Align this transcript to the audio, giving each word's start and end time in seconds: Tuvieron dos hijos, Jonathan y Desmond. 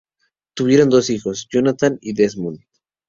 Tuvieron 0.55 0.89
dos 0.89 1.11
hijos, 1.11 1.47
Jonathan 1.51 1.99
y 2.01 2.13
Desmond. 2.13 2.61